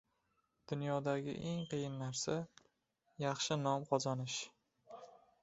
•Dunyodagi 0.69 1.33
eng 1.49 1.59
qiyin 1.73 1.99
narsa— 1.99 2.39
yaxshi 3.25 3.59
nom 3.67 3.87
qozonish. 3.93 4.41